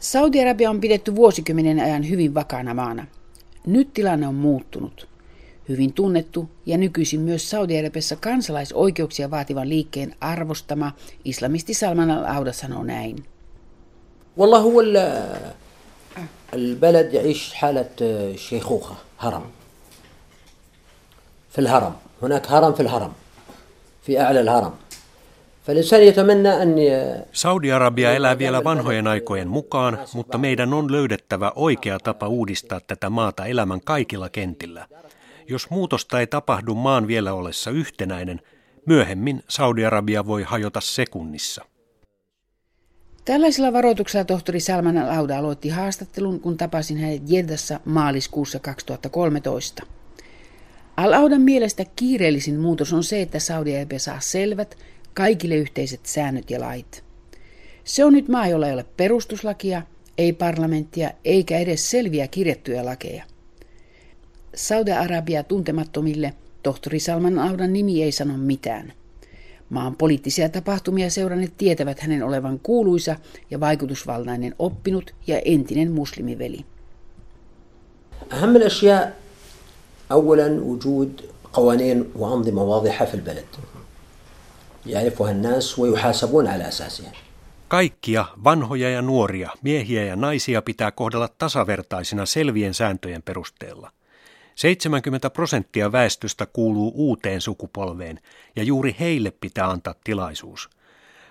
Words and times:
Saudi-Arabia 0.00 0.70
on 0.70 0.80
pidetty 0.80 1.16
vuosikymmenen 1.16 1.80
ajan 1.80 2.08
hyvin 2.08 2.34
vakaana 2.34 2.74
maana. 2.74 3.06
Nyt 3.66 3.94
tilanne 3.94 4.28
on 4.28 4.34
muuttunut. 4.34 5.08
Hyvin 5.68 5.92
tunnettu 5.92 6.48
ja 6.66 6.78
nykyisin 6.78 7.20
myös 7.20 7.50
Saudi-Arabiassa 7.50 8.16
kansalaisoikeuksia 8.16 9.30
vaativan 9.30 9.68
liikkeen 9.68 10.14
arvostama 10.20 10.92
islamisti 11.24 11.74
Salman 11.74 12.10
al-Auda 12.10 12.52
sanoo 12.52 12.84
näin. 12.84 13.16
والله 14.36 14.58
هو 14.58 14.80
البلد 16.54 17.14
يعيش 17.14 17.54
حالة 17.54 17.90
شيخوخة 18.36 18.94
هرم 19.18 19.42
في 21.50 21.58
الهرم 21.58 21.94
هناك 22.22 22.46
هرم 22.46 22.72
في 22.72 22.82
الهرم 22.82 23.12
في 24.02 24.20
أعلى 24.20 24.40
الهرم 24.40 24.72
Saudi-Arabia 27.31 28.13
elää 28.13 28.37
vielä 28.37 28.63
vanhojen 28.63 29.07
aikojen 29.07 29.47
mukaan, 29.47 29.99
mutta 30.13 30.37
meidän 30.37 30.73
on 30.73 30.91
löydettävä 30.91 31.51
oikea 31.55 31.99
tapa 31.99 32.27
uudistaa 32.27 32.79
tätä 32.79 33.09
maata 33.09 33.45
elämän 33.45 33.81
kaikilla 33.81 34.29
kentillä. 34.29 34.87
Jos 35.49 35.69
muutosta 35.69 36.19
ei 36.19 36.27
tapahdu 36.27 36.75
maan 36.75 37.07
vielä 37.07 37.33
ollessa 37.33 37.71
yhtenäinen, 37.71 38.41
myöhemmin 38.85 39.43
Saudi-Arabia 39.47 40.27
voi 40.27 40.43
hajota 40.43 40.81
sekunnissa. 40.81 41.65
Tällaisella 43.25 43.73
varoituksella 43.73 44.25
tohtori 44.25 44.59
Salman 44.59 44.97
al-Auda 44.97 45.37
aloitti 45.37 45.69
haastattelun, 45.69 46.39
kun 46.39 46.57
tapasin 46.57 46.97
hänet 46.97 47.21
Jeddassa 47.27 47.79
maaliskuussa 47.85 48.59
2013. 48.59 49.83
Al-Audan 50.97 51.41
mielestä 51.41 51.85
kiireellisin 51.95 52.59
muutos 52.59 52.93
on 52.93 53.03
se, 53.03 53.21
että 53.21 53.39
Saudi-Arabia 53.39 53.99
saa 53.99 54.19
selvät, 54.19 54.77
kaikille 55.14 55.54
yhteiset 55.54 56.00
säännöt 56.06 56.50
ja 56.50 56.60
lait. 56.60 57.04
Se 57.84 58.04
on 58.04 58.12
nyt 58.12 58.28
maa, 58.28 58.46
jolla 58.46 58.66
ei 58.66 58.72
ole 58.72 58.84
perustuslakia, 58.96 59.82
ei 60.18 60.32
parlamenttia 60.32 61.10
eikä 61.24 61.58
edes 61.58 61.90
selviä 61.90 62.28
kirjattuja 62.28 62.84
lakeja. 62.84 63.24
Saudi-Arabia 64.54 65.42
tuntemattomille 65.42 66.34
tohtori 66.62 67.00
Salman 67.00 67.38
Audan 67.38 67.72
nimi 67.72 68.02
ei 68.02 68.12
sano 68.12 68.38
mitään. 68.38 68.92
Maan 69.70 69.96
poliittisia 69.96 70.48
tapahtumia 70.48 71.10
seuranneet 71.10 71.52
tietävät 71.58 72.00
hänen 72.00 72.22
olevan 72.22 72.60
kuuluisa 72.62 73.16
ja 73.50 73.60
vaikutusvaltainen 73.60 74.54
oppinut 74.58 75.14
ja 75.26 75.40
entinen 75.44 75.92
muslimiveli. 75.92 76.64
أهم 78.32 78.56
الأشياء 78.56 79.16
أولا 80.12 80.60
وجود 80.60 81.20
قوانين 81.52 82.04
وأنظمة 82.16 82.62
واضحة 82.62 83.04
في 83.04 83.14
البلد 83.14 83.44
يعرفها 84.86 85.30
الناس 85.30 85.78
ويحاسبون 85.78 86.46
على 86.46 86.68
أساسها 86.68 87.12
Kaikkia 87.68 88.24
vanhoja 88.44 88.90
ja 88.90 89.02
nuoria, 89.02 89.50
miehiä 89.62 90.04
ja 90.04 90.16
naisia 90.16 90.62
pitää 90.62 90.90
kohdella 90.90 91.28
tasavertaisina 91.38 92.26
selvien 92.26 92.74
sääntöjen 92.74 93.22
perusteella. 93.22 93.90
70 94.54 95.30
prosenttia 95.30 95.92
väestöstä 95.92 96.46
kuuluu 96.46 96.92
uuteen 96.94 97.40
sukupolveen 97.40 98.20
ja 98.56 98.62
juuri 98.62 98.96
heille 99.00 99.30
pitää 99.30 99.70
antaa 99.70 99.94
tilaisuus. 100.04 100.70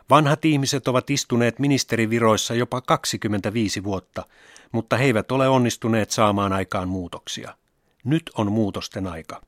Vanhat 0.10 0.46
ihmiset 0.46 0.88
ovat 0.88 1.10
istuneet 1.10 1.60
ministeriviroissa 1.60 2.54
jopa 2.54 2.82
25 2.82 3.84
vuotta, 3.84 4.26
mutta 4.72 4.98
he 4.98 5.06
eivät 5.06 5.32
ole 5.32 5.48
onnistuneet 5.48 6.12
saamaan 6.12 6.54
aikaan 6.54 6.90
muutoksia. 6.90 7.56
Nyt 8.04 8.32
on 8.38 8.52
muutosten 8.52 9.08
aika. 9.08 9.42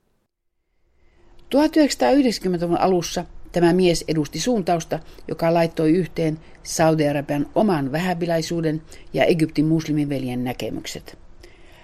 1990-luvun 1.55 2.79
alussa 2.79 3.25
Tämä 3.56 3.72
mies 3.72 4.04
edusti 4.08 4.40
suuntausta, 4.40 4.98
joka 5.28 5.54
laittoi 5.54 5.90
yhteen 5.90 6.38
Saudi-Arabian 6.62 7.46
oman 7.54 7.92
vähäbilaisuuden 7.92 8.82
ja 9.12 9.24
Egyptin 9.24 9.66
muslimiveljen 9.66 10.44
näkemykset. 10.44 11.18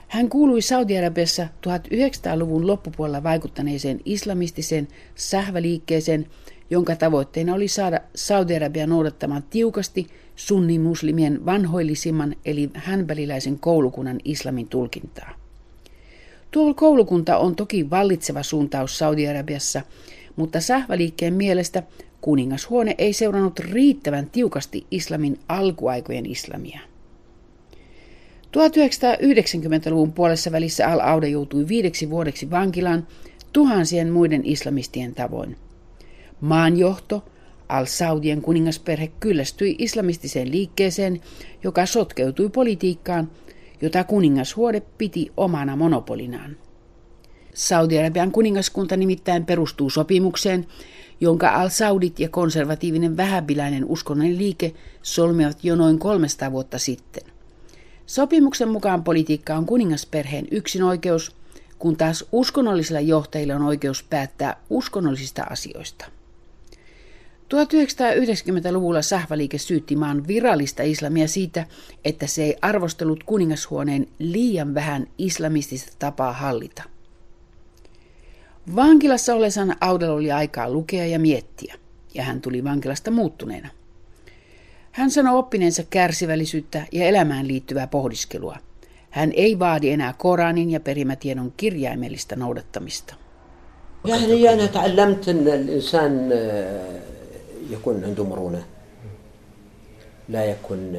Hän 0.09 0.29
kuului 0.29 0.63
Saudi-Arabiassa 0.63 1.49
1900-luvun 1.67 2.67
loppupuolella 2.67 3.23
vaikuttaneeseen 3.23 4.01
islamistiseen 4.05 4.89
sähväliikkeeseen, 5.15 6.27
jonka 6.71 6.97
tavoitteena 6.97 7.55
oli 7.55 7.69
saada 7.69 8.01
Saudi-Arabia 8.15 8.87
noudattamaan 8.87 9.45
tiukasti 9.51 10.07
sunnimuslimien 10.37 11.47
vanhoillisimman 11.47 12.37
eli 12.45 12.71
hänbäliläisen 12.75 13.59
koulukunnan 13.59 14.19
islamin 14.25 14.69
tulkintaa. 14.69 15.35
Tuo 16.51 16.75
koulukunta 16.75 17.39
on 17.39 17.57
toki 17.57 17.91
vallitseva 17.91 18.43
suuntaus 18.43 18.99
Saudi-Arabiassa, 18.99 19.83
mutta 20.37 20.61
sähväliikkeen 20.61 21.35
mielestä 21.35 21.83
kuningashuone 22.21 22.95
ei 22.99 23.13
seurannut 23.13 23.59
riittävän 23.59 24.31
tiukasti 24.31 24.87
islamin 24.91 25.39
alkuaikojen 25.49 26.27
islamia. 26.27 26.81
1990-luvun 28.57 30.13
puolessa 30.13 30.53
välissä 30.53 30.89
Al-Auda 30.89 31.27
joutui 31.27 31.69
viideksi 31.69 32.11
vuodeksi 32.11 32.51
vankilaan 32.51 33.07
tuhansien 33.53 34.13
muiden 34.13 34.45
islamistien 34.45 35.15
tavoin. 35.15 35.57
Maanjohto, 36.41 37.25
Al-Saudien 37.69 38.43
kuningasperhe 38.43 39.13
kyllästyi 39.21 39.77
islamistiseen 39.79 40.51
liikkeeseen, 40.51 41.21
joka 41.65 41.87
sotkeutui 41.87 42.49
politiikkaan, 42.49 43.31
jota 43.81 44.05
kuningashuone 44.05 44.83
piti 44.99 45.33
omana 45.37 45.77
monopolinaan. 45.77 46.57
Saudi-Arabian 47.55 48.33
kuningaskunta 48.33 48.97
nimittäin 48.97 49.47
perustuu 49.47 49.91
sopimukseen, 49.91 50.67
jonka 51.21 51.49
al-Saudit 51.49 52.21
ja 52.21 52.29
konservatiivinen 52.29 53.17
vähäbiläinen 53.17 53.85
uskonnollinen 53.85 54.39
liike 54.39 54.75
solmivat 55.03 55.65
jo 55.65 55.77
noin 55.77 55.99
300 55.99 56.53
vuotta 56.53 56.79
sitten. 56.79 57.23
Sopimuksen 58.07 58.69
mukaan 58.69 59.05
politiikka 59.05 59.55
on 59.55 59.67
kuningasperheen 59.67 60.49
yksinoikeus, 60.51 61.37
kun 61.79 61.97
taas 61.97 62.25
uskonnollisilla 62.33 63.01
johtajilla 63.01 63.55
on 63.55 63.63
oikeus 63.63 64.03
päättää 64.03 64.57
uskonnollisista 64.71 65.43
asioista. 65.43 66.05
1990-luvulla 67.55 69.03
Sahvaliike 69.03 69.59
syytti 69.59 69.97
maan 69.97 70.27
virallista 70.27 70.83
islamia 70.83 71.29
siitä, 71.29 71.67
että 72.05 72.27
se 72.27 72.45
ei 72.45 72.57
arvostellut 72.63 73.25
kuningashuoneen 73.25 74.09
liian 74.19 74.75
vähän 74.75 75.07
islamistista 75.19 75.93
tapaa 75.99 76.33
hallita. 76.33 76.92
Vankilassa 78.76 79.34
olessan 79.34 79.76
Audella 79.82 80.16
oli 80.16 80.32
aikaa 80.32 80.70
lukea 80.70 81.06
ja 81.06 81.20
miettiä, 81.20 81.76
ja 82.14 82.24
hän 82.24 82.42
tuli 82.42 82.64
vankilasta 82.64 83.12
muuttuneena. 83.12 83.70
Hän 84.92 85.12
sanoi 85.12 85.38
oppineensa 85.38 85.84
kärsivällisyyttä 85.90 86.86
ja 86.92 87.06
elämään 87.06 87.48
liittyvää 87.48 87.88
pohdiskelua. 87.88 88.58
Hän 89.10 89.32
ei 89.36 89.60
vaadi 89.60 89.90
enää 89.90 90.14
Koranin 90.18 90.72
ja 90.72 90.80
perimätiedon 90.80 91.54
kirjaimellista 91.58 92.36
noudattamista. 92.36 93.16
يعني 94.06 94.54
أنا 94.54 94.66
تعلمت 94.66 95.30
أن 95.30 95.48
الإنسان 95.48 96.32
يكون 97.70 98.04
عنده 98.04 98.24
مرونة 98.24 98.64
لا 100.30 100.46
يكون 100.46 100.94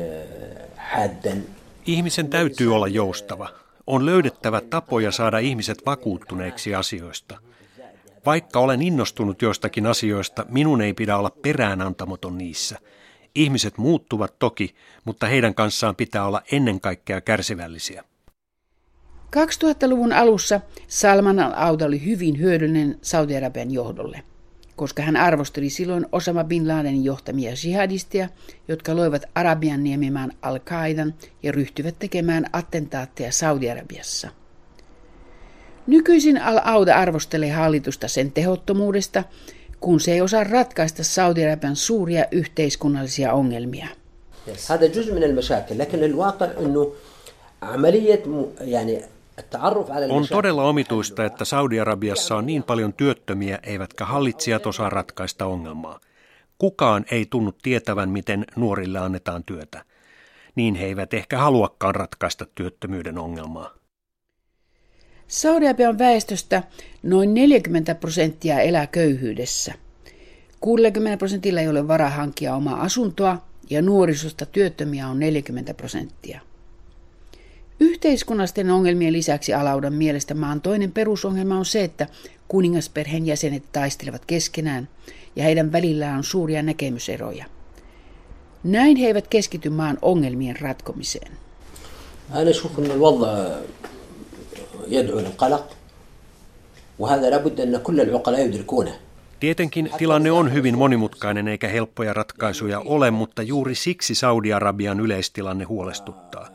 حادا 0.76 1.42
Ihmisen 1.86 2.28
täytyy 2.28 2.74
olla 2.74 2.88
joustava. 2.88 3.48
on 3.87 4.05
löydettävä 4.05 4.61
tapoja 4.61 5.11
saada 5.11 5.37
ihmiset 5.37 5.85
vakuuttuneiksi 5.85 6.75
asioista. 6.75 7.37
Vaikka 8.25 8.59
olen 8.59 8.81
innostunut 8.81 9.41
joistakin 9.41 9.85
asioista, 9.85 10.45
minun 10.49 10.81
ei 10.81 10.93
pidä 10.93 11.17
olla 11.17 11.31
peräänantamaton 11.41 12.37
niissä. 12.37 12.79
Ihmiset 13.35 13.77
muuttuvat 13.77 14.39
toki, 14.39 14.75
mutta 15.05 15.27
heidän 15.27 15.55
kanssaan 15.55 15.95
pitää 15.95 16.25
olla 16.25 16.41
ennen 16.51 16.81
kaikkea 16.81 17.21
kärsivällisiä. 17.21 18.03
2000-luvun 19.35 20.13
alussa 20.13 20.61
Salman 20.87 21.39
al-Auda 21.39 21.85
oli 21.85 22.05
hyvin 22.05 22.39
hyödyllinen 22.39 22.99
Saudi-Arabian 23.01 23.71
johdolle, 23.71 24.23
koska 24.75 25.03
hän 25.03 25.17
arvosteli 25.17 25.69
silloin 25.69 26.05
Osama 26.11 26.43
Bin 26.43 26.67
Ladenin 26.67 27.03
johtamia 27.03 27.51
jihadisteja, 27.65 28.29
jotka 28.67 28.95
loivat 28.95 29.25
Arabian 29.35 29.83
niemimään 29.83 30.31
al-Qaidan 30.41 31.13
ja 31.43 31.51
ryhtyivät 31.51 31.95
tekemään 31.99 32.45
attentaatteja 32.53 33.31
Saudi-Arabiassa– 33.31 34.29
Nykyisin 35.87 36.41
Al-Auda 36.41 36.95
arvostelee 36.95 37.51
hallitusta 37.51 38.07
sen 38.07 38.31
tehottomuudesta, 38.31 39.23
kun 39.79 39.99
se 39.99 40.11
ei 40.11 40.21
osaa 40.21 40.43
ratkaista 40.43 41.03
Saudi-Arabian 41.03 41.75
suuria 41.75 42.25
yhteiskunnallisia 42.31 43.33
ongelmia. 43.33 43.87
On 50.09 50.27
todella 50.29 50.63
omituista, 50.63 51.25
että 51.25 51.45
Saudi-Arabiassa 51.45 52.35
on 52.35 52.45
niin 52.45 52.63
paljon 52.63 52.93
työttömiä, 52.93 53.59
eivätkä 53.63 54.05
hallitsijat 54.05 54.65
osaa 54.65 54.89
ratkaista 54.89 55.45
ongelmaa. 55.45 55.99
Kukaan 56.57 57.05
ei 57.11 57.25
tunnu 57.25 57.51
tietävän, 57.51 58.09
miten 58.09 58.45
nuorille 58.55 58.99
annetaan 58.99 59.43
työtä. 59.43 59.85
Niin 60.55 60.75
he 60.75 60.85
eivät 60.85 61.13
ehkä 61.13 61.37
haluakaan 61.37 61.95
ratkaista 61.95 62.45
työttömyyden 62.55 63.17
ongelmaa. 63.17 63.73
Saudi-Arabian 65.27 65.97
väestöstä 65.97 66.63
noin 67.03 67.33
40 67.33 67.95
prosenttia 67.95 68.59
elää 68.59 68.87
köyhyydessä. 68.87 69.73
60 70.59 71.17
prosentilla 71.17 71.61
ei 71.61 71.67
ole 71.67 71.87
varaa 71.87 72.09
hankkia 72.09 72.55
omaa 72.55 72.81
asuntoa 72.81 73.37
ja 73.69 73.81
nuorisosta 73.81 74.45
työttömiä 74.45 75.07
on 75.07 75.19
40 75.19 75.73
prosenttia. 75.73 76.41
Yhteiskunnallisten 77.82 78.70
ongelmien 78.70 79.12
lisäksi 79.12 79.54
Alaudan 79.54 79.92
mielestä 79.92 80.34
maan 80.34 80.60
toinen 80.60 80.92
perusongelma 80.92 81.58
on 81.58 81.64
se, 81.64 81.84
että 81.84 82.06
kuningasperheen 82.48 83.26
jäsenet 83.26 83.62
taistelevat 83.72 84.24
keskenään 84.24 84.88
ja 85.36 85.44
heidän 85.44 85.72
välillään 85.72 86.16
on 86.16 86.24
suuria 86.24 86.62
näkemyseroja. 86.62 87.44
Näin 88.64 88.96
he 88.96 89.06
eivät 89.06 89.28
keskity 89.28 89.70
maan 89.70 89.98
ongelmien 90.02 90.60
ratkomiseen. 90.60 91.32
أنا 92.34 92.50
أشوف 92.50 92.78
أن 92.78 92.90
الوضع 92.90 93.56
يدعو 94.88 95.18
للقلق 95.18 95.66
وهذا 96.98 97.30
لابد 97.30 97.60
أن 97.60 97.76
كل 97.78 98.00
العقلاء 98.00 98.40
يدركونه 98.40 98.92
Tietenkin 99.40 99.90
tilanne 99.98 100.30
on 100.32 100.52
hyvin 100.52 100.78
monimutkainen 100.78 101.48
eikä 101.48 101.68
helppoja 101.68 102.12
ratkaisuja 102.14 102.80
ole, 102.80 103.10
mutta 103.10 103.42
juuri 103.42 103.74
siksi 103.74 104.14
Saudi-Arabian 104.14 105.00
yleistilanne 105.00 105.64
huolestuttaa. 105.64 106.48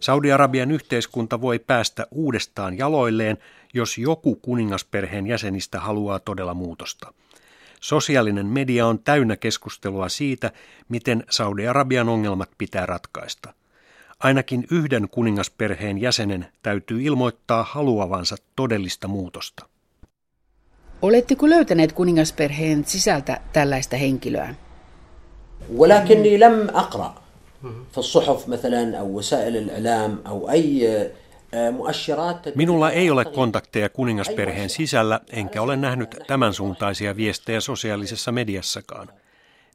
Saudi-Arabian 0.00 0.70
yhteiskunta 0.70 1.40
voi 1.40 1.58
päästä 1.58 2.06
uudestaan 2.10 2.78
jaloilleen, 2.78 3.38
jos 3.74 3.98
joku 3.98 4.36
kuningasperheen 4.36 5.26
jäsenistä 5.26 5.80
haluaa 5.80 6.18
todella 6.18 6.54
muutosta. 6.54 7.12
Sosiaalinen 7.80 8.46
media 8.46 8.86
on 8.86 8.98
täynnä 8.98 9.36
keskustelua 9.36 10.08
siitä, 10.08 10.52
miten 10.88 11.24
Saudi-Arabian 11.30 12.08
ongelmat 12.08 12.50
pitää 12.58 12.86
ratkaista. 12.86 13.54
Ainakin 14.20 14.64
yhden 14.70 15.08
kuningasperheen 15.08 16.00
jäsenen 16.00 16.46
täytyy 16.62 17.02
ilmoittaa 17.02 17.62
haluavansa 17.62 18.36
todellista 18.56 19.08
muutosta. 19.08 19.68
Oletteko 21.02 21.48
löytäneet 21.48 21.92
kuningasperheen 21.92 22.84
sisältä 22.84 23.40
tällaista 23.52 23.96
henkilöä? 23.96 24.54
ولكني 25.72 26.36
لم 26.36 26.70
أقرأ 26.70 27.14
في 27.92 27.98
الصحف 27.98 28.48
مثلا 28.48 28.98
أو 28.98 29.18
وسائل 29.18 29.56
الإعلام 29.56 30.22
أو 30.26 30.50
أي 30.50 31.10
مؤشرات 31.54 32.54
Minulla 32.54 32.90
ei 32.90 33.10
ole 33.10 33.24
kontakteja 33.24 33.88
kuningasperheen 33.88 34.70
sisällä, 34.70 35.20
enkä 35.32 35.62
ole 35.62 35.76
nähnyt 35.76 36.16
tämän 36.26 36.54
suuntaisia 36.54 37.16
viestejä 37.16 37.60
sosiaalisessa 37.60 38.32
mediassakaan. 38.32 39.08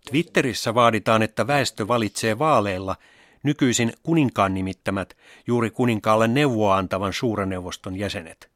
Twitterissä 0.09 0.73
vaaditaan, 0.73 1.21
että 1.21 1.47
väestö 1.47 1.87
valitsee 1.87 2.39
vaaleilla 2.39 2.95
nykyisin 3.43 3.93
kuninkaan 4.03 4.53
nimittämät 4.53 5.17
juuri 5.47 5.69
kuninkaalle 5.69 6.27
neuvoa 6.27 6.77
antavan 6.77 7.13
suureneuvoston 7.13 7.95
jäsenet. 7.95 8.49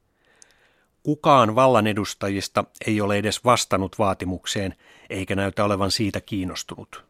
Kukaan 1.04 1.56
vallan 1.56 1.88
edustajista 1.88 2.64
ei 2.88 3.02
ole 3.02 3.18
edes 3.18 3.46
vastannut 3.46 4.00
vaatimukseen, 4.00 4.76
eikä 5.10 5.36
näytä 5.36 5.66
olevan 5.66 5.92
siitä 5.92 6.22
kiinnostunut. 6.22 7.07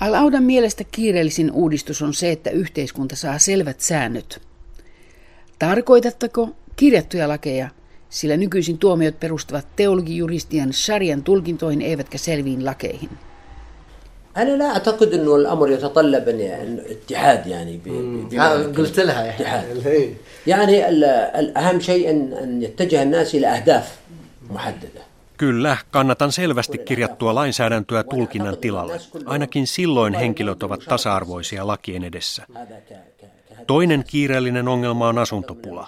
Al-Audan 0.00 0.42
mielestä 0.42 0.84
kiireellisin 0.92 1.50
uudistus 1.50 2.02
on 2.02 2.14
se, 2.14 2.30
että 2.32 2.50
yhteiskunta 2.50 3.16
saa 3.16 3.38
selvät 3.38 3.80
säännöt. 3.80 4.40
Tarkoitatteko 5.58 6.48
kirjattuja 6.76 7.28
lakeja, 7.28 7.68
sillä 8.10 8.36
nykyisin 8.36 8.78
tuomiot 8.78 9.20
perustuvat 9.20 9.66
teologijuristian 9.76 10.72
sharian 10.72 11.22
tulkintoihin 11.22 11.82
eivätkä 11.82 12.18
selviin 12.18 12.64
lakeihin? 12.64 13.10
أنا 14.36 14.56
لا 14.56 14.64
أعتقد 14.64 15.12
أنه 15.12 15.36
الأمر 15.36 15.70
يتطلب 15.70 16.28
أن 16.28 16.80
اتحاد 16.90 17.46
يعني 17.46 17.76
ب- 17.76 17.88
ب- 17.88 18.28
بمعنى 18.30 18.64
قلت 18.64 19.00
لها 19.00 19.24
يا 19.26 19.30
اتحاد 19.30 19.86
هي. 19.86 20.08
يعني 20.46 20.88
ال- 20.88 21.04
الأهم 21.40 21.80
شيء 21.80 22.10
أن 22.10 22.32
أن 22.32 22.62
يتجه 22.62 23.02
الناس 23.02 23.34
إلى 23.34 23.46
أهداف 23.46 23.96
محددة 24.50 25.02
Kyllä, 25.39 25.77
kannatan 25.91 26.31
selvästi 26.31 26.77
kirjattua 26.77 27.35
lainsäädäntöä 27.35 28.03
tulkinnan 28.03 28.57
tilalle. 28.57 28.99
Ainakin 29.25 29.67
silloin 29.67 30.13
henkilöt 30.13 30.63
ovat 30.63 30.79
tasa-arvoisia 30.89 31.67
lakien 31.67 32.03
edessä. 32.03 32.45
Toinen 33.67 34.03
kiireellinen 34.07 34.67
ongelma 34.67 35.07
on 35.07 35.17
asuntopula. 35.17 35.87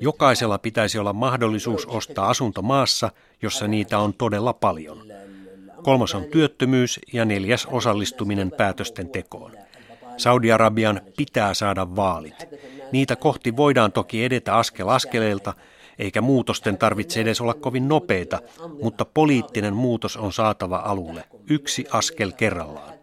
Jokaisella 0.00 0.58
pitäisi 0.58 0.98
olla 0.98 1.12
mahdollisuus 1.12 1.86
ostaa 1.86 2.30
asunto 2.30 2.62
maassa, 2.62 3.10
jossa 3.42 3.68
niitä 3.68 3.98
on 3.98 4.14
todella 4.14 4.52
paljon. 4.52 5.02
Kolmas 5.82 6.14
on 6.14 6.24
työttömyys 6.24 7.00
ja 7.12 7.24
neljäs 7.24 7.66
osallistuminen 7.66 8.50
päätösten 8.50 9.08
tekoon. 9.08 9.52
Saudi-Arabian 10.16 11.00
pitää 11.16 11.54
saada 11.54 11.96
vaalit. 11.96 12.48
Niitä 12.92 13.16
kohti 13.16 13.56
voidaan 13.56 13.92
toki 13.92 14.24
edetä 14.24 14.56
askel 14.56 14.88
askeleelta, 14.88 15.54
eikä 16.00 16.20
muutosten 16.20 16.78
tarvitse 16.78 17.20
edes 17.20 17.40
olla 17.40 17.54
kovin 17.54 17.88
nopeita, 17.88 18.40
mutta 18.82 19.04
poliittinen 19.04 19.74
muutos 19.74 20.16
on 20.16 20.32
saatava 20.32 20.76
alulle, 20.76 21.24
yksi 21.50 21.86
askel 21.90 22.32
kerrallaan. 22.32 22.94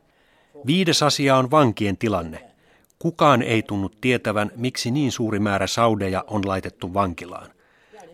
Viides 0.66 1.04
asia 1.04 1.38
on 1.38 1.52
vankien 1.52 1.98
tilanne. 1.98 2.44
Kukaan 3.00 3.42
ei 3.42 3.62
tunnu 3.62 3.90
tietävän, 4.02 4.52
miksi 4.56 4.92
niin 4.92 5.12
suuri 5.12 5.40
määrä 5.40 5.68
saudeja 5.68 6.24
on 6.28 6.48
laitettu 6.48 6.94
vankilaan. 6.94 7.52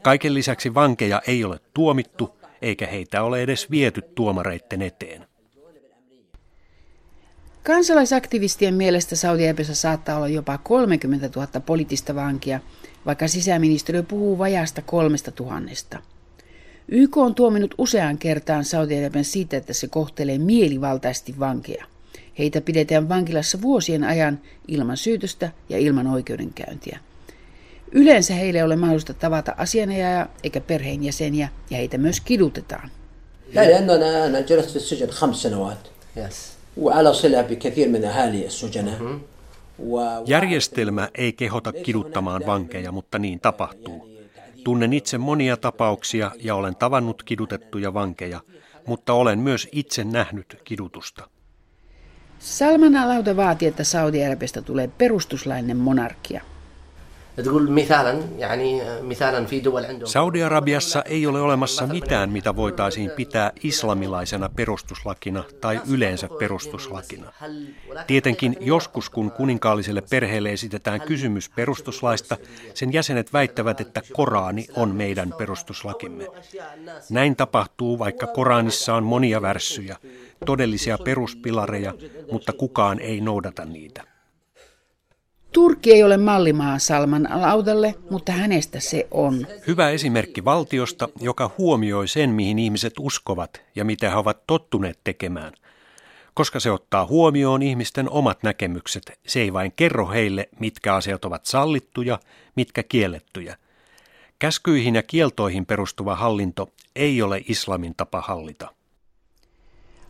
Kaiken 0.01 0.33
lisäksi 0.33 0.73
vankeja 0.73 1.21
ei 1.27 1.43
ole 1.43 1.59
tuomittu, 1.73 2.37
eikä 2.61 2.87
heitä 2.87 3.23
ole 3.23 3.41
edes 3.41 3.71
viety 3.71 4.01
tuomareitten 4.01 4.81
eteen. 4.81 5.27
Kansalaisaktivistien 7.63 8.73
mielestä 8.73 9.15
Saudi-Arabiassa 9.15 9.75
saattaa 9.75 10.17
olla 10.17 10.27
jopa 10.27 10.57
30 10.57 11.29
000 11.35 11.47
poliittista 11.65 12.15
vankia, 12.15 12.59
vaikka 13.06 13.28
sisäministeriö 13.28 14.02
puhuu 14.02 14.38
vajasta 14.38 14.82
kolmesta 14.82 15.30
tuhannesta. 15.30 15.98
YK 16.88 17.16
on 17.16 17.34
tuominut 17.34 17.74
useaan 17.78 18.18
kertaan 18.18 18.64
Saudi-Arabian 18.64 19.24
siitä, 19.24 19.56
että 19.56 19.72
se 19.72 19.88
kohtelee 19.88 20.38
mielivaltaisesti 20.38 21.38
vankeja. 21.38 21.84
Heitä 22.38 22.60
pidetään 22.60 23.08
vankilassa 23.08 23.62
vuosien 23.62 24.04
ajan 24.04 24.40
ilman 24.68 24.96
syytöstä 24.96 25.50
ja 25.68 25.78
ilman 25.78 26.06
oikeudenkäyntiä. 26.06 26.98
Yleensä 27.92 28.34
heille 28.34 28.58
ei 28.58 28.62
ole 28.64 28.76
mahdollista 28.76 29.14
tavata 29.14 29.54
asianajaja 29.56 30.28
eikä 30.44 30.60
perheenjäseniä 30.60 31.48
ja 31.70 31.76
heitä 31.76 31.98
myös 31.98 32.20
kidutetaan. 32.20 32.90
لا 33.54 33.60
لأنه 33.64 33.94
أنا 33.94 34.26
أنا 34.26 34.40
جلست 34.40 34.70
في 34.70 34.76
السجن 34.76 35.10
خمس 35.10 35.42
سنوات 35.42 35.78
يس 36.16 36.52
وعلى 36.76 37.14
صلة 37.14 37.42
بكثير 37.42 37.88
من 37.88 38.04
أهالي 38.04 38.46
السجناء 38.46 39.02
و- 39.02 39.20
Järjestelmä 40.25 41.09
ei 41.15 41.33
kehota 41.33 41.73
kiduttamaan 41.73 42.41
vankeja, 42.45 42.91
mutta 42.91 43.19
niin 43.19 43.39
tapahtuu. 43.39 44.13
Tunnen 44.63 44.93
itse 44.93 45.17
monia 45.17 45.57
tapauksia 45.57 46.31
ja 46.39 46.55
olen 46.55 46.75
tavannut 46.75 47.23
kidutettuja 47.23 47.93
vankeja, 47.93 48.39
mutta 48.87 49.13
olen 49.13 49.39
myös 49.39 49.69
itse 49.71 50.03
nähnyt 50.03 50.61
kidutusta. 50.63 51.27
Salman 52.39 52.95
al 52.95 53.35
vaati, 53.35 53.65
että 53.65 53.83
Saudi-Arabiasta 53.83 54.61
tulee 54.61 54.87
perustuslainen 54.87 55.77
monarkia. 55.77 56.41
تقول 57.42 57.70
مثالا 57.70 58.22
يعني 58.38 58.82
مثالا 59.02 59.46
في 59.46 59.60
دول 59.60 59.84
عندهم 59.84 60.08
Saudi-Arabiassa 60.08 61.02
ei 61.04 61.26
ole 61.26 61.40
olemassa 61.40 61.86
mitään, 61.86 62.30
mitä 62.30 62.56
voitaisiin 62.56 63.10
pitää 63.10 63.52
islamilaisena 63.62 64.48
perustuslakina 64.48 65.44
tai 65.60 65.80
yleensä 65.90 66.28
perustuslakina. 66.38 67.32
Tietenkin 68.06 68.56
joskus, 68.60 69.10
kun 69.10 69.30
kuninkaalliselle 69.30 70.02
perheelle 70.10 70.52
esitetään 70.52 71.00
kysymys 71.00 71.48
perustuslaista, 71.48 72.36
sen 72.74 72.92
jäsenet 72.92 73.32
väittävät, 73.32 73.80
että 73.80 74.02
Korani 74.12 74.66
on 74.76 74.94
meidän 74.94 75.34
perustuslakimme. 75.38 76.26
Näin 77.10 77.36
tapahtuu, 77.36 77.98
vaikka 77.98 78.26
Koranissa 78.26 78.94
on 78.94 79.04
monia 79.04 79.42
värssyjä, 79.42 79.96
todellisia 80.46 80.98
peruspilareja, 80.98 81.94
mutta 82.32 82.52
kukaan 82.52 83.00
ei 83.00 83.20
noudata 83.20 83.64
niitä. 83.64 84.11
Turkki 85.53 85.91
ei 85.91 86.03
ole 86.03 86.17
mallimaa 86.17 86.79
Salman 86.79 87.31
al-Audalle, 87.31 87.95
mutta 88.09 88.31
hänestä 88.31 88.79
se 88.79 89.07
on. 89.11 89.47
Hyvä 89.67 89.89
esimerkki 89.89 90.45
valtiosta, 90.45 91.09
joka 91.21 91.51
huomioi 91.57 92.07
sen, 92.07 92.29
mihin 92.29 92.59
ihmiset 92.59 92.93
uskovat 92.99 93.61
ja 93.75 93.85
mitä 93.85 94.09
he 94.09 94.15
ovat 94.15 94.47
tottuneet 94.47 94.99
tekemään. 95.03 95.53
Koska 96.33 96.59
se 96.59 96.71
ottaa 96.71 97.05
huomioon 97.05 97.61
ihmisten 97.61 98.09
omat 98.09 98.43
näkemykset, 98.43 99.19
se 99.27 99.41
ei 99.41 99.53
vain 99.53 99.73
kerro 99.75 100.09
heille, 100.09 100.49
mitkä 100.59 100.95
asiat 100.95 101.25
ovat 101.25 101.45
sallittuja, 101.45 102.19
mitkä 102.55 102.83
kiellettyjä. 102.83 103.57
Käskyihin 104.39 104.95
ja 104.95 105.03
kieltoihin 105.03 105.65
perustuva 105.65 106.15
hallinto 106.15 106.69
ei 106.95 107.21
ole 107.21 107.41
islamin 107.47 107.93
tapa 107.97 108.21
hallita. 108.21 108.73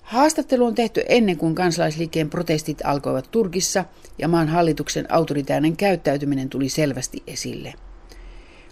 Haastattelu 0.03 0.65
on 0.65 0.75
tehty 0.75 1.03
ennen 1.09 1.37
kuin 1.37 1.55
kansalaisliikkeen 1.55 2.29
protestit 2.29 2.81
alkoivat 2.83 3.31
Turkissa 3.31 3.85
ja 4.17 4.27
maan 4.27 4.47
hallituksen 4.47 5.13
autoritäärinen 5.13 5.77
käyttäytyminen 5.77 6.49
tuli 6.49 6.69
selvästi 6.69 7.23
esille. 7.27 7.73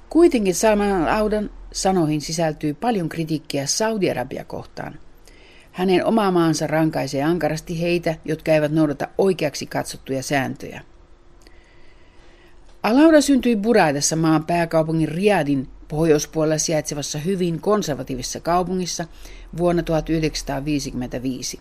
Kuitenkin 0.10 0.56
Salman 0.56 0.92
al-Audan 0.92 1.50
sanoihin 1.72 2.22
sisältyy 2.22 2.74
paljon 2.74 3.10
kritiikkiä 3.10 3.66
Saudi-Arabia 3.66 4.46
kohtaan. 4.46 5.00
Hänen 5.72 6.06
oma 6.06 6.32
maansa 6.32 6.68
rankaisee 6.68 7.24
ankarasti 7.24 7.82
heitä, 7.82 8.16
jotka 8.26 8.52
eivät 8.52 8.72
noudata 8.72 9.08
oikeaksi 9.18 9.66
katsottuja 9.66 10.24
sääntöjä. 10.24 10.82
Alauda 12.84 13.22
syntyi 13.22 13.56
Buraidassa 13.56 14.16
maan 14.16 14.46
pääkaupungin 14.46 15.10
Riadin 15.10 15.68
pohjoispuolella 15.91 16.59
sijaitsevassa 16.59 17.19
hyvin 17.19 17.61
konservatiivisessa 17.61 18.41
kaupungissa 18.41 19.05
vuonna 19.59 19.83
1955. 19.83 21.61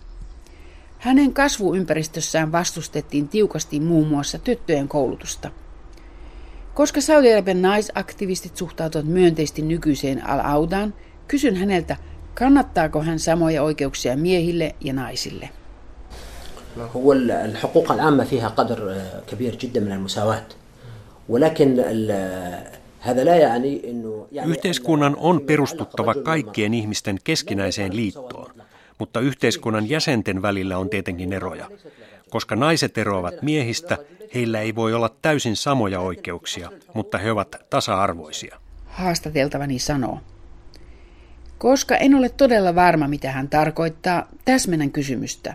Hänen 0.99 1.33
kasvuympäristössään 1.33 2.51
vastustettiin 2.51 3.27
tiukasti 3.27 3.79
muun 3.79 4.07
muassa 4.07 4.39
tyttöjen 4.39 4.87
koulutusta. 4.87 5.51
Koska 6.73 7.01
Saudi-Arabian 7.01 7.61
naisaktivistit 7.61 8.57
suhtautuvat 8.57 9.07
myönteisesti 9.07 9.61
nykyiseen 9.61 10.27
al-Audaan, 10.27 10.93
kysyn 11.27 11.55
häneltä, 11.55 11.97
kannattaako 12.33 13.01
hän 13.01 13.19
samoja 13.19 13.63
oikeuksia 13.63 14.17
miehille 14.17 14.75
ja 14.81 14.93
naisille. 14.93 15.49
هو 16.95 17.13
الحقوق 17.13 17.91
العامة 17.91 18.23
فيها 18.23 18.47
قدر 18.47 19.01
كبير 19.27 19.55
جدا 19.55 19.79
من 19.79 19.91
المساواة 19.91 20.45
ولكن 21.29 21.83
Yhteiskunnan 24.46 25.16
on 25.16 25.40
perustuttava 25.40 26.14
kaikkien 26.14 26.74
ihmisten 26.74 27.18
keskinäiseen 27.24 27.96
liittoon, 27.96 28.62
mutta 28.98 29.20
yhteiskunnan 29.20 29.88
jäsenten 29.88 30.42
välillä 30.42 30.78
on 30.78 30.90
tietenkin 30.90 31.32
eroja. 31.32 31.70
Koska 32.30 32.56
naiset 32.56 32.98
eroavat 32.98 33.42
miehistä, 33.42 33.98
heillä 34.34 34.60
ei 34.60 34.74
voi 34.74 34.94
olla 34.94 35.16
täysin 35.22 35.56
samoja 35.56 36.00
oikeuksia, 36.00 36.70
mutta 36.94 37.18
he 37.18 37.32
ovat 37.32 37.56
tasa-arvoisia. 37.70 38.60
Haastateltavani 38.86 39.78
sanoo. 39.78 40.20
Koska 41.58 41.96
en 41.96 42.14
ole 42.14 42.28
todella 42.28 42.74
varma, 42.74 43.08
mitä 43.08 43.32
hän 43.32 43.48
tarkoittaa, 43.48 44.28
täsmennän 44.44 44.90
kysymystä. 44.90 45.54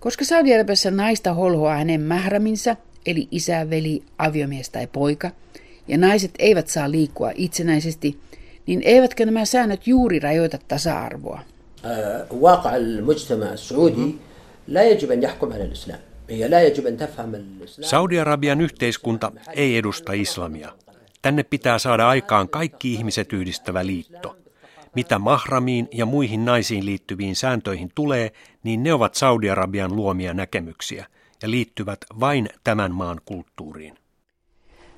Koska 0.00 0.24
saudi 0.24 0.50
naista 0.90 1.34
holhoaa 1.34 1.76
hänen 1.76 2.00
mähräminsä, 2.00 2.76
eli 3.06 3.28
isä, 3.30 3.70
veli, 3.70 4.02
aviomies 4.18 4.70
tai 4.70 4.86
poika– 4.86 5.30
ja 5.87 5.97
naiset 5.97 6.31
eivät 6.39 6.67
saa 6.67 6.91
liikkua 6.91 7.31
itsenäisesti, 7.35 8.19
niin 8.67 8.81
eivätkö 8.85 9.25
nämä 9.25 9.45
säännöt 9.45 9.87
juuri 9.87 10.19
rajoita 10.19 10.57
tasa-arvoa? 10.67 11.39
واقع 12.31 12.75
المجتمع 12.75 13.53
السعودي 13.53 14.15
لا 14.67 14.83
يجب 14.83 15.11
أن 15.11 15.23
يحكم 15.23 15.53
على 15.53 15.63
الإسلام 15.63 15.99
هي 16.29 16.47
لا 16.47 16.61
يجب 16.61 16.87
أن 16.87 16.97
تفهم 16.97 17.35
الإسلام 17.35 17.89
Saudi-Arabian 17.89 18.61
yhteiskunta 18.61 19.31
ei 19.55 19.77
edusta 19.77 20.13
islamia. 20.13 20.73
Tänne 21.21 21.43
pitää 21.43 21.79
saada 21.79 22.09
aikaan 22.09 22.49
kaikki 22.49 22.93
ihmiset 22.93 23.33
yhdistävä 23.33 23.85
liitto. 23.85 24.37
Mitä 24.95 25.19
mahramiin 25.19 25.87
ja 25.91 26.05
muihin 26.05 26.45
naisiin 26.45 26.85
liittyviin 26.85 27.35
sääntöihin 27.35 27.91
tulee, 27.95 28.31
niin 28.63 28.83
ne 28.83 28.93
ovat 28.93 29.15
Saudi-Arabian 29.15 29.95
luomia 29.95 30.33
näkemyksiä 30.33 31.05
ja 31.41 31.51
liittyvät 31.51 31.99
vain 32.19 32.49
tämän 32.63 32.91
maan 32.91 33.21
kulttuuriin. 33.25 33.93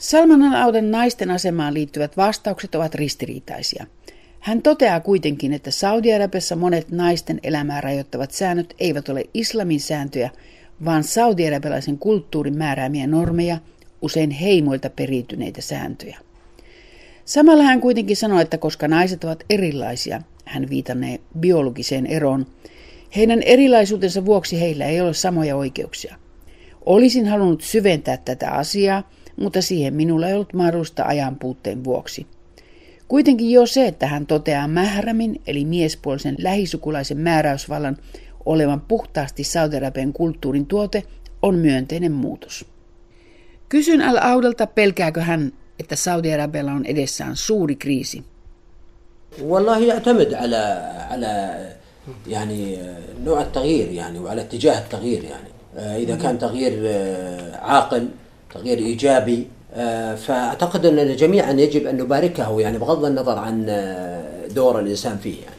Salman 0.00 0.42
al-Auden 0.42 0.90
naisten 0.90 1.30
asemaan 1.30 1.75
liittyvät 1.75 2.16
vastaukset 2.16 2.75
ovat 2.75 2.95
ristiriitaisia. 2.95 3.87
Hän 4.40 4.62
toteaa 4.62 5.00
kuitenkin, 5.00 5.52
että 5.52 5.71
Saudi-Arabiassa 5.71 6.57
monet 6.57 6.90
naisten 6.90 7.40
elämää 7.42 7.80
rajoittavat 7.80 8.30
säännöt 8.30 8.75
eivät 8.78 9.09
ole 9.09 9.25
islamin 9.35 9.80
sääntöjä, 9.80 10.30
vaan 10.85 11.04
saudi-arabialaisen 11.04 11.99
kulttuurin 11.99 12.59
määräämiä 12.59 13.07
normeja, 13.07 13.59
usein 14.02 14.30
heimoilta 14.30 14.90
periytyneitä 14.90 15.61
sääntöjä. 15.61 16.19
Samalla 17.25 17.62
hän 17.62 17.80
kuitenkin 17.80 18.16
sanoi, 18.16 18.42
että 18.42 18.59
koska 18.59 18.88
naiset 18.88 19.25
ovat 19.25 19.45
erilaisia, 19.50 20.23
hän 20.45 20.71
viitannee 20.71 21.21
biologiseen 21.38 22.07
eroon, 22.07 22.47
heidän 23.16 23.42
erilaisuutensa 23.42 24.25
vuoksi 24.25 24.61
heillä 24.61 24.85
ei 24.85 25.00
ole 25.00 25.14
samoja 25.14 25.57
oikeuksia. 25.57 26.16
Olisin 26.87 27.26
halunnut 27.26 27.62
syventää 27.62 28.16
tätä 28.16 28.50
asiaa, 28.50 29.11
mutta 29.39 29.62
siihen 29.62 29.93
minulla 29.93 30.27
ei 30.27 30.33
ollut 30.33 30.53
mahdollista 30.53 31.03
ajan 31.03 31.35
puutteen 31.35 31.83
vuoksi. 31.83 32.27
Kuitenkin 33.07 33.51
jo 33.51 33.65
se, 33.65 33.88
että 33.88 34.07
hän 34.07 34.25
toteaa 34.25 34.67
mährämin 34.67 35.41
eli 35.47 35.65
miespuolisen 35.65 36.35
lähisukulaisen 36.39 37.17
määräysvallan 37.17 37.97
olevan 38.45 38.81
puhtaasti 38.81 39.43
Saudi-Arabian 39.43 40.13
kulttuurin 40.13 40.65
tuote, 40.65 41.03
on 41.41 41.55
myönteinen 41.55 42.12
muutos. 42.12 42.65
Kysyn 43.69 44.01
Al-Audalta, 44.01 44.67
pelkääkö 44.67 45.21
hän, 45.21 45.51
että 45.79 45.95
Saudi-Arabialla 45.95 46.71
on 46.71 46.85
edessään 46.85 47.35
suuri 47.35 47.75
kriisi. 47.75 48.24
والله 49.41 49.79
يعتمد 49.79 50.33
على 50.33 50.62
على 51.09 51.57
يعني 52.27 52.77
نوع 53.24 53.41
التغيير 53.41 53.91
يعني 53.91 54.19
وعلى 54.19 54.41
اتجاه 54.41 54.79
التغيير 54.79 55.24
يعني 55.24 55.50
اذا 56.03 56.15
كان 56.15 56.39
تغيير 56.39 56.74
عاقل 57.62 58.07
تغيير 58.53 58.77
ايجابي 58.77 59.47
فاعتقد 60.17 60.85
اننا 60.85 61.15
جميعا 61.15 61.51
يجب 61.51 61.88
ان 61.88 61.97
نباركه 61.97 62.62
يعني 62.62 62.77
بغض 62.77 63.05
النظر 63.05 63.38
عن 63.38 63.65
دور 64.55 64.79
الانسان 64.79 65.17
فيه 65.17 65.41
يعني. 65.43 65.55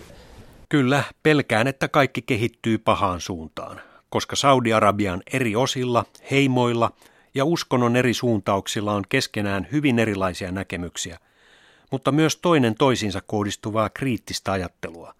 Kyllä, 0.68 1.02
pelkään, 1.22 1.66
että 1.66 1.88
kaikki 1.88 2.22
kehittyy 2.22 2.78
pahaan 2.78 3.20
suuntaan, 3.20 3.80
koska 4.08 4.36
Saudi-Arabian 4.36 5.22
eri 5.32 5.56
osilla, 5.56 6.04
heimoilla 6.30 6.90
ja 7.34 7.44
uskonnon 7.44 7.96
eri 7.96 8.14
suuntauksilla 8.14 8.94
on 8.94 9.04
keskenään 9.08 9.66
hyvin 9.72 9.98
erilaisia 9.98 10.52
näkemyksiä, 10.52 11.18
mutta 11.90 12.12
myös 12.12 12.36
toinen 12.36 12.74
toisiinsa 12.74 13.20
kohdistuvaa 13.26 13.88
kriittistä 13.88 14.52
ajattelua. 14.52 15.14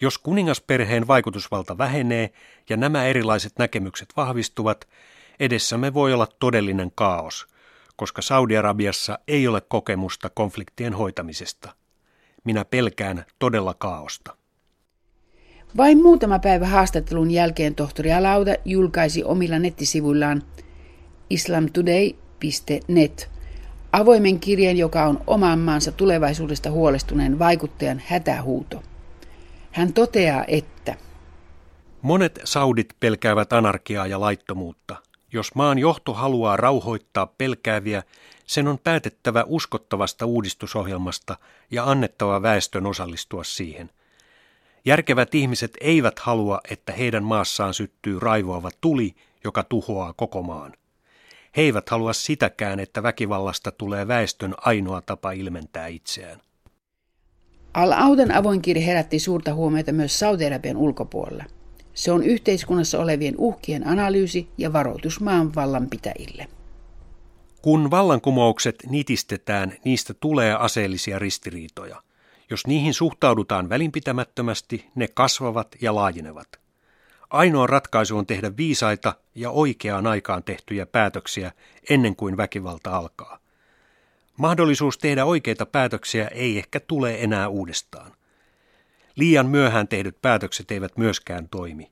Jos 0.00 0.18
kuningasperheen 0.18 1.06
vaikutusvalta 1.06 1.78
vähenee 1.78 2.30
ja 2.68 2.76
nämä 2.76 3.04
erilaiset 3.04 3.52
näkemykset 3.58 4.08
vahvistuvat, 4.16 4.88
edessämme 5.41 5.93
voi 5.93 6.13
olla 6.13 6.27
todellinen 6.39 6.91
kaos, 6.95 7.47
koska 7.95 8.21
Saudi-Arabiassa 8.21 9.19
ei 9.27 9.47
ole 9.47 9.61
kokemusta 9.61 10.29
konfliktien 10.29 10.93
hoitamisesta. 10.93 11.75
Minä 12.43 12.65
pelkään 12.65 13.25
todella 13.39 13.73
kaaosta. 13.73 14.35
Vain 15.77 16.01
muutama 16.01 16.39
päivä 16.39 16.67
haastattelun 16.67 17.31
jälkeen 17.31 17.75
tohtori 17.75 18.13
Alauda 18.13 18.55
julkaisi 18.65 19.23
omilla 19.23 19.59
nettisivuillaan 19.59 20.43
islamtoday.net 21.29 23.29
avoimen 23.91 24.39
kirjan, 24.39 24.77
joka 24.77 25.05
on 25.05 25.23
oman 25.27 25.59
maansa 25.59 25.91
tulevaisuudesta 25.91 26.71
huolestuneen 26.71 27.39
vaikuttajan 27.39 28.01
hätähuuto. 28.05 28.83
Hän 29.71 29.93
toteaa, 29.93 30.45
että 30.47 30.95
Monet 32.01 32.39
saudit 32.43 32.95
pelkäävät 32.99 33.53
anarkiaa 33.53 34.07
ja 34.07 34.19
laittomuutta. 34.19 35.10
Jos 35.33 35.55
maan 35.55 35.79
johto 35.79 36.13
haluaa 36.13 36.57
rauhoittaa 36.57 37.25
pelkääviä, 37.37 38.03
sen 38.45 38.67
on 38.67 38.79
päätettävä 38.79 39.43
uskottavasta 39.47 40.25
uudistusohjelmasta 40.25 41.37
ja 41.71 41.91
annettava 41.91 42.41
väestön 42.41 42.85
osallistua 42.85 43.43
siihen. 43.43 43.89
Järkevät 44.85 45.35
ihmiset 45.35 45.71
eivät 45.81 46.19
halua, 46.19 46.61
että 46.71 46.93
heidän 46.93 47.23
maassaan 47.23 47.73
syttyy 47.73 48.19
raivoava 48.19 48.69
tuli, 48.81 49.15
joka 49.43 49.63
tuhoaa 49.63 50.13
koko 50.13 50.41
maan. 50.41 50.73
He 51.57 51.61
eivät 51.61 51.89
halua 51.89 52.13
sitäkään, 52.13 52.79
että 52.79 53.03
väkivallasta 53.03 53.71
tulee 53.71 54.07
väestön 54.07 54.55
ainoa 54.57 55.01
tapa 55.01 55.31
ilmentää 55.31 55.87
itseään. 55.87 56.39
Al-Auden 57.73 58.31
avoin 58.31 58.61
kirja 58.61 58.85
herätti 58.85 59.19
suurta 59.19 59.53
huomiota 59.53 59.91
myös 59.91 60.19
Saudi-Arabian 60.19 60.77
ulkopuolella. 60.77 61.43
Se 61.93 62.11
on 62.11 62.23
yhteiskunnassa 62.23 62.99
olevien 62.99 63.35
uhkien 63.37 63.87
analyysi 63.87 64.47
ja 64.57 64.73
varoitus 64.73 65.19
maan 65.19 65.55
vallanpitäjille. 65.55 66.47
Kun 67.61 67.91
vallankumoukset 67.91 68.75
nitistetään, 68.89 69.73
niistä 69.85 70.13
tulee 70.13 70.53
aseellisia 70.53 71.19
ristiriitoja. 71.19 72.03
Jos 72.49 72.67
niihin 72.67 72.93
suhtaudutaan 72.93 73.69
välinpitämättömästi, 73.69 74.85
ne 74.95 75.07
kasvavat 75.07 75.75
ja 75.81 75.95
laajenevat. 75.95 76.47
Ainoa 77.29 77.67
ratkaisu 77.67 78.17
on 78.17 78.25
tehdä 78.25 78.57
viisaita 78.57 79.13
ja 79.35 79.49
oikeaan 79.49 80.07
aikaan 80.07 80.43
tehtyjä 80.43 80.85
päätöksiä 80.85 81.51
ennen 81.89 82.15
kuin 82.15 82.37
väkivalta 82.37 82.97
alkaa. 82.97 83.39
Mahdollisuus 84.37 84.97
tehdä 84.97 85.25
oikeita 85.25 85.65
päätöksiä 85.65 86.27
ei 86.27 86.57
ehkä 86.57 86.79
tule 86.79 87.15
enää 87.19 87.47
uudestaan. 87.47 88.11
Liian 89.15 89.45
myöhään 89.45 89.87
tehdyt 89.87 90.21
päätökset 90.21 90.71
eivät 90.71 90.97
myöskään 90.97 91.49
toimi. 91.49 91.91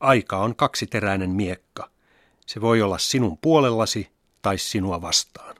Aika 0.00 0.36
on 0.38 0.56
kaksiteräinen 0.56 1.30
miekka. 1.30 1.90
Se 2.46 2.60
voi 2.60 2.82
olla 2.82 2.98
sinun 2.98 3.38
puolellasi 3.38 4.08
tai 4.42 4.58
sinua 4.58 5.02
vastaan. 5.02 5.56